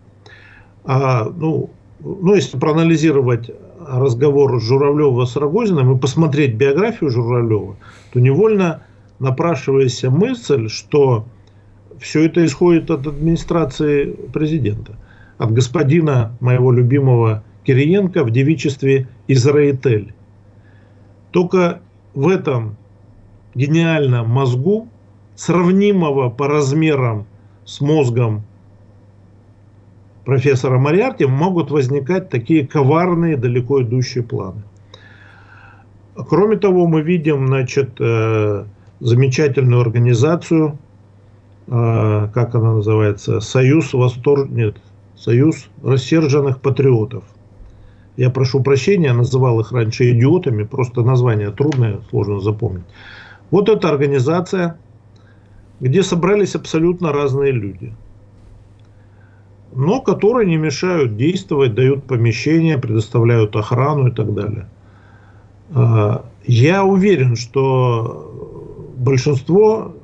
[0.85, 7.75] А, ну, ну, если проанализировать разговор Журавлева с Рогозиным и посмотреть биографию Журавлева,
[8.11, 8.83] то невольно
[9.19, 11.25] напрашивается мысль, что
[11.99, 14.97] все это исходит от администрации президента,
[15.37, 20.13] от господина моего любимого Кириенко в девичестве Израитель.
[21.31, 21.81] Только
[22.13, 22.75] в этом
[23.55, 24.87] гениальном мозгу,
[25.35, 27.25] сравнимого по размерам
[27.65, 28.43] с мозгом
[30.25, 34.63] профессора Мариарти могут возникать такие коварные, далеко идущие планы.
[36.15, 38.65] Кроме того, мы видим, значит, э,
[38.99, 40.77] замечательную организацию,
[41.67, 44.47] э, как она называется, Союз Востор...
[44.49, 44.77] Нет,
[45.15, 47.23] Союз рассерженных патриотов.
[48.15, 52.83] Я прошу прощения, называл их раньше идиотами, просто название трудное, сложно запомнить.
[53.49, 54.77] Вот эта организация,
[55.79, 57.93] где собрались абсолютно разные люди–
[59.75, 64.67] но которые не мешают действовать, дают помещения, предоставляют охрану и так далее.
[65.73, 69.95] А, я уверен, что большинство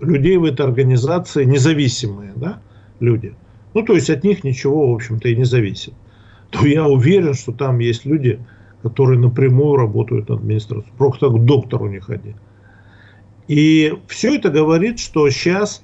[0.00, 2.60] людей в этой организации независимые да,
[3.00, 3.34] люди.
[3.74, 5.94] Ну, то есть от них ничего, в общем-то, и не зависит.
[6.50, 8.40] То я уверен, что там есть люди,
[8.82, 10.92] которые напрямую работают на администрацию.
[10.96, 12.34] Просто к доктору не ходи.
[13.48, 15.82] И все это говорит, что сейчас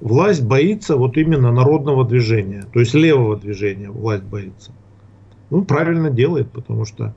[0.00, 4.72] власть боится вот именно народного движения, то есть левого движения власть боится.
[5.50, 7.14] Ну, правильно делает, потому что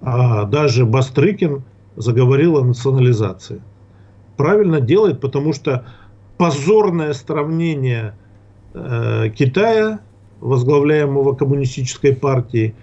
[0.00, 1.62] а, даже Бастрыкин
[1.96, 3.62] заговорил о национализации.
[4.36, 5.84] Правильно делает, потому что
[6.38, 8.14] позорное сравнение
[8.72, 10.00] э, Китая,
[10.40, 12.74] возглавляемого коммунистической партией,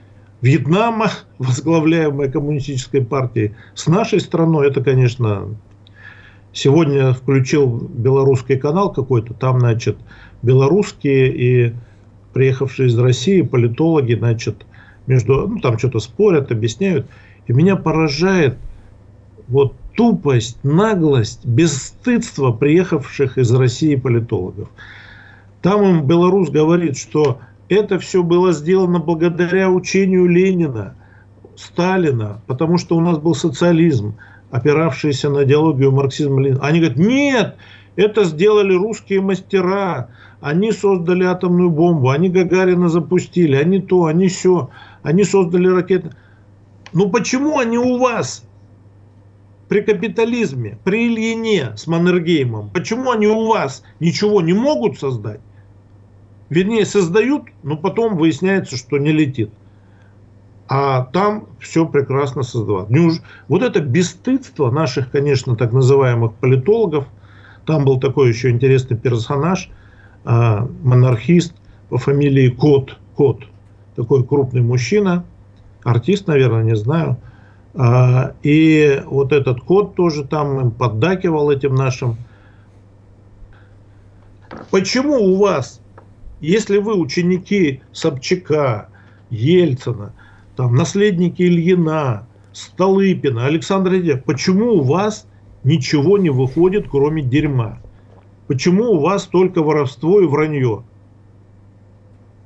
[0.41, 1.07] Вьетнама,
[1.39, 5.47] возглавляемой коммунистической партией, с нашей страной, это, конечно,
[6.57, 9.97] сегодня включил белорусский канал какой-то, там, значит,
[10.41, 11.73] белорусские и
[12.33, 14.65] приехавшие из России политологи, значит,
[15.05, 17.05] между, ну, там что-то спорят, объясняют.
[17.45, 18.57] И меня поражает
[19.47, 24.69] вот тупость, наглость, бесстыдство приехавших из России политологов.
[25.61, 27.39] Там им белорус говорит, что
[27.69, 30.95] это все было сделано благодаря учению Ленина,
[31.55, 34.15] Сталина, потому что у нас был социализм,
[34.57, 36.41] опиравшийся на идеологию марксизма.
[36.61, 37.55] Они говорят, нет,
[37.95, 40.09] это сделали русские мастера,
[40.41, 44.69] они создали атомную бомбу, они Гагарина запустили, они то, они все,
[45.03, 46.11] они создали ракеты.
[46.93, 48.43] Ну почему они у вас
[49.67, 55.41] при капитализме, при Ильине с Маннергеймом, почему они у вас ничего не могут создать?
[56.49, 59.51] Вернее, создают, но потом выясняется, что не летит.
[60.69, 62.89] А там все прекрасно создавать.
[63.47, 67.05] Вот это бесстыдство наших, конечно, так называемых политологов.
[67.65, 69.69] Там был такой еще интересный персонаж,
[70.25, 71.53] а, монархист
[71.89, 72.97] по фамилии Кот.
[73.15, 73.43] Кот.
[73.95, 75.25] Такой крупный мужчина,
[75.83, 77.17] артист, наверное, не знаю.
[77.73, 82.17] А, и вот этот кот тоже там им поддакивал этим нашим.
[84.71, 85.81] Почему у вас,
[86.41, 88.89] если вы ученики Собчака,
[89.29, 90.13] Ельцина,
[90.57, 95.27] там, наследники Ильина, Столыпина, Александра Дедя, почему у вас
[95.63, 97.77] ничего не выходит, кроме дерьма?
[98.47, 100.83] Почему у вас только воровство и вранье?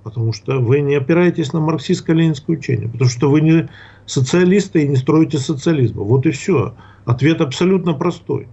[0.04, 2.90] Потому что вы не опираетесь на марксистско-ленинское учение.
[2.90, 3.70] Потому что вы не
[4.06, 6.04] социалисты и не строите социализма.
[6.04, 6.74] Вот и все.
[7.06, 8.50] Ответ абсолютно простой.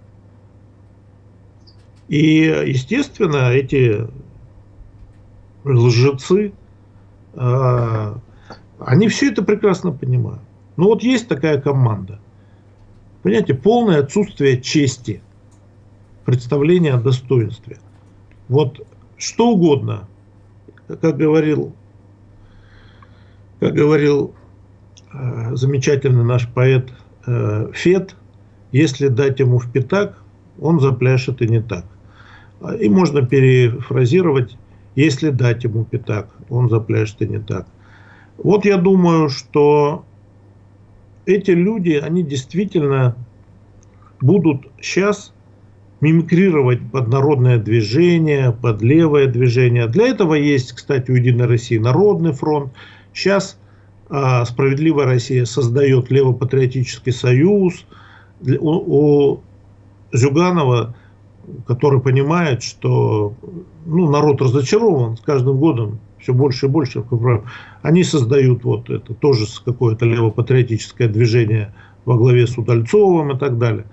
[2.07, 4.07] И, естественно, эти
[5.65, 6.53] лжецы,
[7.35, 8.21] а,
[8.81, 10.43] они все это прекрасно понимают.
[10.77, 12.21] Но вот есть такая команда.
[13.23, 15.21] Понимаете, полное отсутствие чести,
[16.25, 17.79] представления о достоинстве.
[18.49, 20.09] Вот что угодно,
[20.87, 21.75] как говорил,
[23.61, 24.35] как говорил
[25.13, 26.91] э, замечательный наш поэт
[27.27, 28.15] э, Фет,
[28.71, 30.23] если дать ему в пятак,
[30.61, 31.85] он запляшет и не так.
[32.81, 34.57] И можно перефразировать,
[34.95, 37.67] если дать ему пятак, он запляшет и не так.
[38.39, 40.05] Вот я думаю, что
[41.27, 43.17] эти люди, они действительно
[44.21, 45.33] будут сейчас
[46.01, 49.89] мимикрировать под народное движение, под левое движение.
[49.89, 52.73] Для этого есть, кстати, у Единой России Народный фронт.
[53.13, 53.59] Сейчас
[54.09, 57.85] а, Справедливая Россия создает левопатриотический союз.
[58.41, 59.41] У, у
[60.13, 60.95] Зюганова,
[61.67, 63.35] который понимает, что
[63.85, 67.05] ну, народ разочарован с каждым годом, все больше и больше,
[67.83, 73.87] они создают вот это тоже какое-то левопатриотическое движение во главе с Удальцовым и так далее.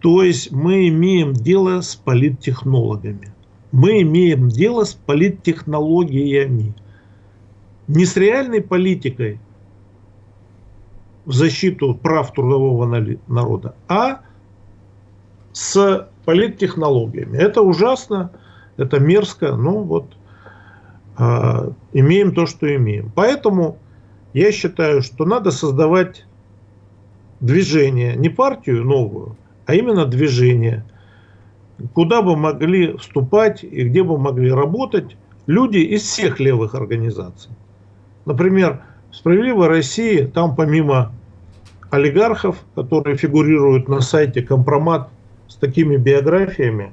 [0.00, 3.32] То есть мы имеем дело с политтехнологами.
[3.72, 6.74] Мы имеем дело с политтехнологиями.
[7.86, 9.38] Не с реальной политикой
[11.26, 12.86] в защиту прав трудового
[13.28, 14.22] народа, а
[15.52, 17.36] с политтехнологиями.
[17.36, 18.32] Это ужасно,
[18.76, 20.19] это мерзко, но вот э,
[21.92, 23.12] имеем то, что имеем.
[23.14, 23.78] Поэтому
[24.32, 26.24] я считаю, что надо создавать
[27.40, 30.84] движение, не партию новую, а именно движение,
[31.92, 35.16] куда бы могли вступать и где бы могли работать
[35.46, 37.52] люди из всех левых организаций.
[38.24, 41.12] Например, в «Справедливой России» там помимо
[41.90, 45.10] олигархов, которые фигурируют на сайте «Компромат»
[45.48, 46.92] с такими биографиями,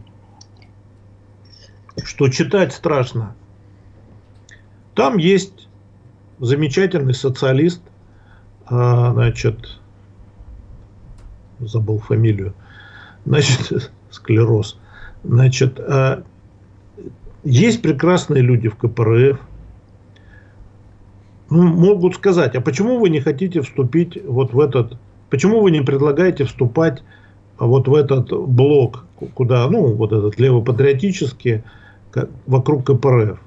[2.04, 3.36] что читать страшно.
[4.98, 5.70] Там есть
[6.40, 7.84] замечательный социалист,
[8.66, 9.78] а, значит,
[11.60, 12.56] забыл фамилию,
[13.24, 14.80] значит, склероз.
[15.24, 16.24] Значит, а,
[17.44, 19.40] есть прекрасные люди в КПРФ,
[21.52, 24.98] ну, могут сказать, а почему вы не хотите вступить вот в этот,
[25.30, 27.04] почему вы не предлагаете вступать
[27.60, 31.62] вот в этот блок, куда, ну, вот этот левопатриотический,
[32.48, 33.40] вокруг КПРФ?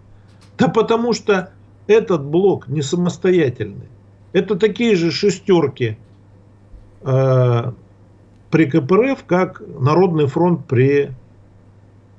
[0.60, 1.50] Да потому что
[1.86, 3.88] этот блок не самостоятельный.
[4.32, 5.96] Это такие же шестерки
[7.00, 7.72] э,
[8.50, 11.12] при КПРФ, как Народный фронт при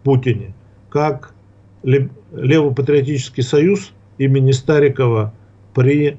[0.04, 0.56] Путине,
[0.90, 1.36] как
[1.84, 5.34] Левопатриотический союз имени Старикова
[5.76, 6.18] при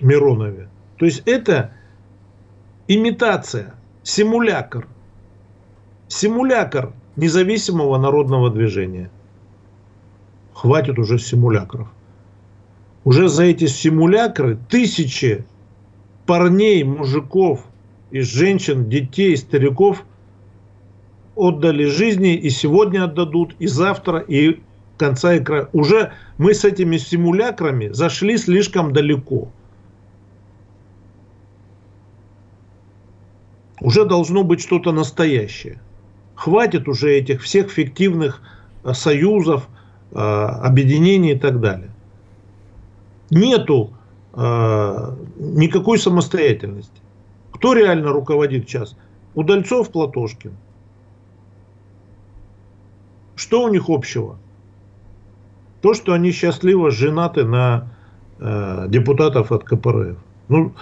[0.00, 0.68] Миронове.
[0.96, 1.72] То есть это
[2.86, 4.86] имитация, симулякр.
[6.06, 9.10] Симулякр независимого народного движения.
[10.58, 11.86] Хватит уже симулякров.
[13.04, 15.44] Уже за эти симулякры тысячи
[16.26, 17.64] парней, мужиков
[18.10, 20.04] и женщин, детей, стариков
[21.36, 24.58] отдали жизни и сегодня отдадут, и завтра, и
[24.96, 25.68] конца и края.
[25.72, 29.52] Уже мы с этими симулякрами зашли слишком далеко.
[33.80, 35.80] Уже должно быть что-то настоящее.
[36.34, 38.42] Хватит уже этих всех фиктивных
[38.82, 39.68] э, союзов,
[40.12, 41.90] объединений и так далее.
[43.30, 43.92] Нету
[44.32, 47.00] э, никакой самостоятельности.
[47.52, 48.96] Кто реально руководит сейчас?
[49.34, 50.56] Удальцов, Платошкин.
[53.36, 54.38] Что у них общего?
[55.82, 57.90] То, что они счастливо женаты на
[58.38, 60.16] э, депутатов от КПРФ.
[60.48, 60.72] Ну,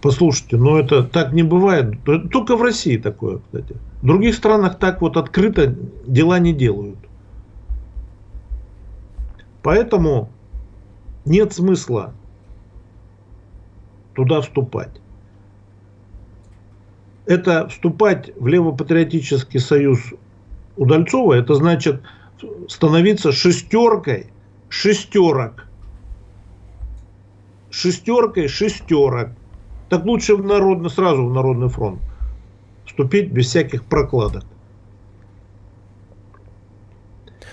[0.02, 2.02] послушайте, ну это так не бывает.
[2.04, 3.76] Только в России такое, кстати.
[4.02, 5.76] В других странах так вот открыто
[6.08, 6.98] дела не делают.
[9.62, 10.30] Поэтому
[11.24, 12.14] нет смысла
[14.16, 15.00] туда вступать.
[17.28, 20.00] Это вступать в левопатриотический союз
[20.78, 22.02] Удальцова, это значит
[22.68, 24.32] становиться шестеркой
[24.70, 25.68] шестерок.
[27.70, 29.30] Шестеркой шестерок.
[29.90, 32.02] Так лучше в народный, сразу в Народный фронт
[32.92, 34.44] вступить без всяких прокладок.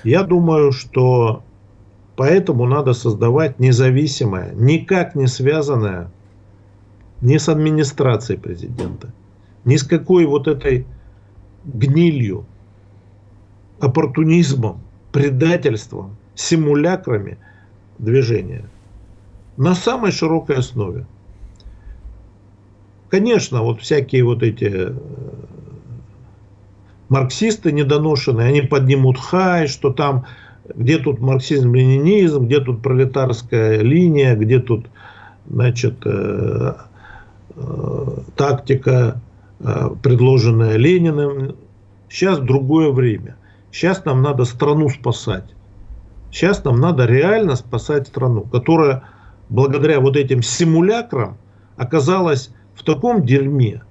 [0.02, 1.44] Я думаю, что
[2.16, 6.10] поэтому надо создавать независимое, никак не связанное
[7.20, 9.12] ни с администрацией президента,
[9.64, 10.86] ни с какой вот этой
[11.64, 12.44] гнилью,
[13.78, 14.80] оппортунизмом,
[15.12, 17.38] предательством, симулякрами
[17.98, 18.64] движения
[19.56, 21.06] на самой широкой основе.
[23.10, 24.92] Конечно, вот всякие вот эти э,
[27.08, 30.26] марксисты недоношенные, они поднимут хай, что там
[30.74, 34.86] где тут марксизм-ленинизм, где тут пролетарская линия, где тут,
[35.48, 36.74] значит, э,
[37.56, 38.06] э,
[38.36, 39.20] тактика,
[39.60, 41.56] э, предложенная Лениным.
[42.08, 43.36] Сейчас другое время.
[43.70, 45.44] Сейчас нам надо страну спасать.
[46.30, 49.04] Сейчас нам надо реально спасать страну, которая
[49.48, 51.38] благодаря вот этим симулякрам
[51.76, 53.82] оказалась в таком дерьме,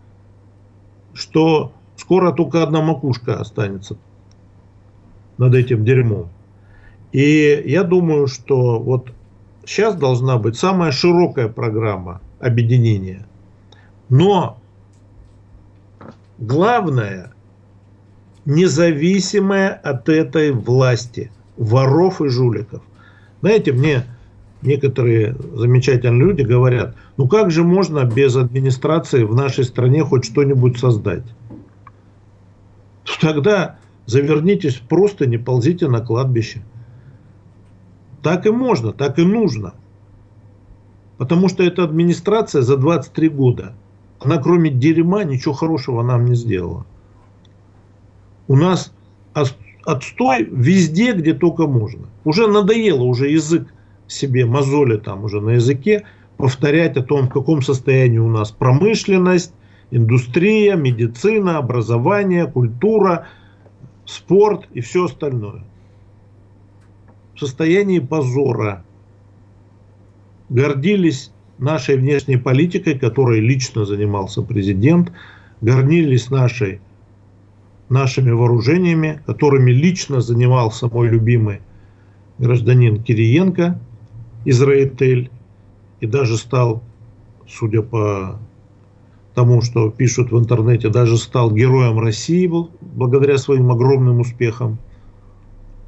[1.13, 3.97] что скоро только одна макушка останется
[5.37, 6.29] над этим дерьмом.
[7.11, 9.11] И я думаю, что вот
[9.65, 13.27] сейчас должна быть самая широкая программа объединения.
[14.07, 14.57] Но
[16.37, 17.33] главное,
[18.45, 22.83] независимая от этой власти, воров и жуликов.
[23.41, 24.05] Знаете, мне
[24.61, 30.79] некоторые замечательные люди говорят, ну как же можно без администрации в нашей стране хоть что-нибудь
[30.79, 31.23] создать?
[33.21, 36.61] Тогда завернитесь просто, не ползите на кладбище.
[38.23, 39.73] Так и можно, так и нужно.
[41.17, 43.73] Потому что эта администрация за 23 года,
[44.19, 46.85] она кроме дерьма ничего хорошего нам не сделала.
[48.47, 48.93] У нас
[49.85, 52.07] отстой везде, где только можно.
[52.23, 53.73] Уже надоело, уже язык
[54.07, 56.03] себе мозоли там уже на языке,
[56.37, 59.53] повторять о том, в каком состоянии у нас промышленность,
[59.91, 63.27] индустрия, медицина, образование, культура,
[64.05, 65.63] спорт и все остальное
[67.37, 68.83] в состоянии позора.
[70.49, 75.11] Гордились нашей внешней политикой, которой лично занимался президент,
[75.61, 76.81] гордились нашей,
[77.89, 81.61] нашими вооружениями, которыми лично занимался мой любимый
[82.39, 83.79] гражданин Кириенко,
[84.49, 85.29] Израиль,
[85.99, 86.81] и даже стал,
[87.45, 88.39] судя по
[89.35, 94.77] тому, что пишут в интернете, даже стал героем России благодаря своим огромным успехам.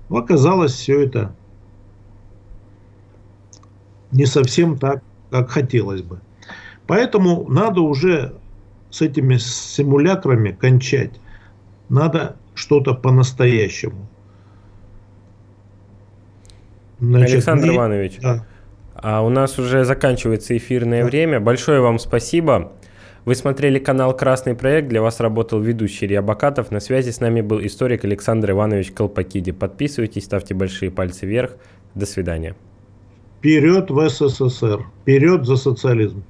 [0.10, 1.34] Но оказалось все это
[4.12, 6.20] не совсем так, как хотелось бы.
[6.86, 8.36] Поэтому надо уже
[8.90, 11.22] с этими симулякрами кончать.
[11.88, 14.09] Надо что-то по-настоящему.
[17.00, 17.76] Значит, Александр не...
[17.76, 18.46] Иванович, да.
[18.96, 21.08] а у нас уже заканчивается эфирное да.
[21.08, 21.40] время.
[21.40, 22.74] Большое вам спасибо.
[23.26, 24.88] Вы смотрели канал «Красный проект».
[24.88, 26.72] Для вас работал ведущий Илья Бакатов.
[26.72, 29.52] На связи с нами был историк Александр Иванович Колпакиди.
[29.52, 31.52] Подписывайтесь, ставьте большие пальцы вверх.
[31.96, 32.56] До свидания.
[33.38, 34.86] Вперед в СССР.
[35.02, 36.24] Вперед за социализм.